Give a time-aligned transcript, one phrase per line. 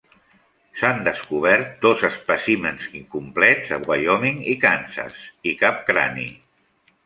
[0.79, 6.31] S'han descobert dos espècimens incomplets a Wyoming i Kansas, i cap crani.